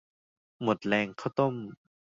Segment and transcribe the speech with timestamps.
[0.61, 1.55] หมดแรงข้าวต้ม